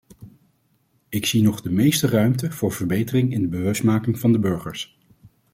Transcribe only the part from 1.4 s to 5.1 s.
nog de meeste ruimte voor verbetering in de bewustmaking van de burgers.